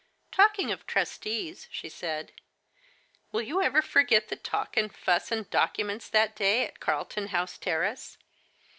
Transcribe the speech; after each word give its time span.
"Talking 0.31 0.71
of 0.71 0.87
trustees," 0.87 1.67
she 1.69 1.87
said," 1.87 2.31
will 3.31 3.43
you 3.43 3.61
ever 3.61 3.83
forget 3.83 4.29
the 4.29 4.35
talk, 4.35 4.75
and 4.75 4.91
fuss, 4.91 5.31
and 5.31 5.47
documents 5.51 6.09
that 6.09 6.35
day 6.35 6.65
at 6.65 6.79
Carlton 6.79 7.27
House 7.27 7.59
Terrace? 7.59 8.17